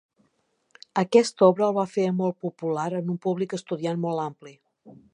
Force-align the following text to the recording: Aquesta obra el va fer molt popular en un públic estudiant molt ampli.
Aquesta 1.01 1.45
obra 1.49 1.67
el 1.67 1.77
va 1.77 1.85
fer 1.93 2.07
molt 2.23 2.39
popular 2.49 2.89
en 3.03 3.15
un 3.17 3.23
públic 3.27 3.57
estudiant 3.63 4.05
molt 4.09 4.27
ampli. 4.29 4.61